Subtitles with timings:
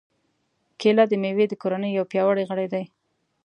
[0.79, 2.83] کېله د مېوې د کورنۍ یو پیاوړی غړی دی.